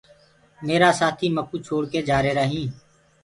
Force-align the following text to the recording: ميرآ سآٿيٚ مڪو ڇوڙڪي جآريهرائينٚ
ميرآ 0.65 0.89
سآٿيٚ 0.99 1.33
مڪو 1.35 1.55
ڇوڙڪي 1.65 1.99
جآريهرائينٚ 2.09 2.73